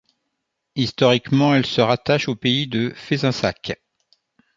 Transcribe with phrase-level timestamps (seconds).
[0.75, 3.79] Historiquement, elle se rattache au pays de Fezensac.